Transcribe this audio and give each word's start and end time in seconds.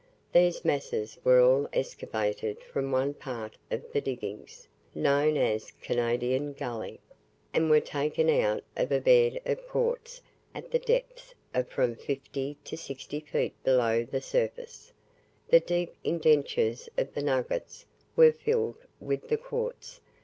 These 0.33 0.65
masses 0.65 1.19
were 1.23 1.39
all 1.41 1.69
excavated 1.73 2.63
from 2.63 2.91
one 2.91 3.13
part 3.13 3.55
of 3.69 3.83
the 3.91 4.01
diggings, 4.01 4.67
known 4.95 5.37
as 5.37 5.73
Canadian 5.79 6.53
Gully, 6.53 6.99
and 7.53 7.69
were 7.69 7.79
taken 7.81 8.27
out 8.27 8.63
of 8.75 8.91
a 8.91 8.99
bed 8.99 9.39
of 9.45 9.59
quartz, 9.67 10.19
at 10.55 10.71
the 10.71 10.79
depths 10.79 11.35
of 11.53 11.67
from 11.67 11.95
fifty 11.95 12.57
to 12.63 12.75
sixty 12.75 13.19
five 13.19 13.29
feet 13.29 13.63
below 13.63 14.03
the 14.03 14.21
surface. 14.21 14.91
The 15.49 15.59
deep 15.59 15.93
indentures 16.03 16.89
of 16.97 17.13
the 17.13 17.21
nuggets 17.21 17.85
were 18.15 18.31
filled 18.31 18.77
with 18.99 19.29
the 19.29 19.37
quartz. 19.37 19.99